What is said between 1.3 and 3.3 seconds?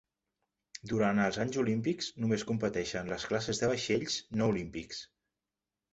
anys olímpics, només competeixen les